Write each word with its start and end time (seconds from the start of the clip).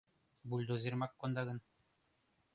Бульдозерымак 0.49 1.11
конда 1.19 1.41
гын?.. 1.47 1.57